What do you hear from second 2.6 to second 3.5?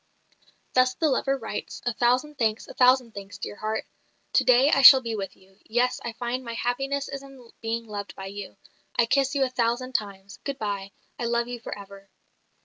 a thousand thanks,